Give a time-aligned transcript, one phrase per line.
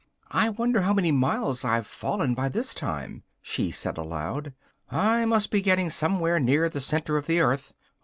[0.31, 4.55] "I wonder how many miles I've fallen by this time?" she said aloud,
[4.89, 7.75] "I must be getting somewhere near the centre of the earth.